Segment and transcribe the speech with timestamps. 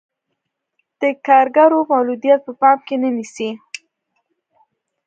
[0.99, 3.49] د کارګرو مولدیت په پام کې نه نیسي.